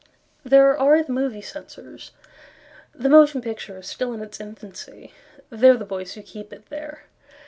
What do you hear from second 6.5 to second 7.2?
it there.